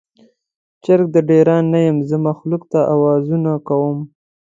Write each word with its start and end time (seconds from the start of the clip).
چرګ 0.83 1.05
د 1.15 1.17
ډیران 1.29 1.63
نه 1.73 1.79
یم، 1.85 1.97
زه 2.09 2.15
مخلوق 2.27 2.63
ته 2.71 2.79
اوازونه 2.93 3.51
کوم 3.67 3.99